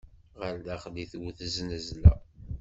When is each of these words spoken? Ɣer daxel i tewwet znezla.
Ɣer 0.39 0.55
daxel 0.65 0.95
i 1.03 1.05
tewwet 1.11 1.39
znezla. 1.55 2.13